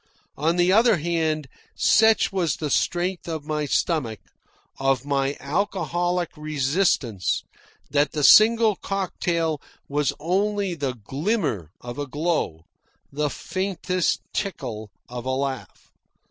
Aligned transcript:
On 0.35 0.55
the 0.55 0.71
other 0.73 0.97
hand, 0.97 1.47
such 1.75 2.31
was 2.31 2.55
the 2.55 2.71
strength 2.71 3.27
of 3.29 3.45
my 3.45 3.65
stomach, 3.65 4.19
of 4.79 5.05
my 5.05 5.37
alcoholic 5.39 6.31
resistance, 6.35 7.43
that 7.91 8.11
the 8.11 8.23
single 8.23 8.75
cocktail 8.77 9.61
was 9.87 10.11
only 10.19 10.73
the 10.73 10.95
glimmer 10.95 11.69
of 11.81 11.99
a 11.99 12.07
glow, 12.07 12.65
the 13.11 13.29
faintest 13.29 14.21
tickle 14.33 14.89
of 15.07 15.23
a 15.23 15.29
laugh. 15.29 15.91